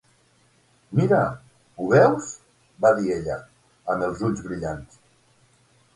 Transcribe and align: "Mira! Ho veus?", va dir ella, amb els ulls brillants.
"Mira! 0.99 1.19
Ho 1.77 1.89
veus?", 1.91 2.31
va 2.87 2.93
dir 3.01 3.15
ella, 3.19 3.39
amb 3.95 4.07
els 4.09 4.25
ulls 4.31 4.45
brillants. 4.49 5.03